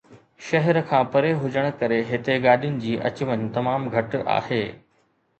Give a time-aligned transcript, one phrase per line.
[0.43, 4.59] شهر کان پري هجڻ ڪري هتي گاڏين جي اچ وڃ تمام گهٽ آهي.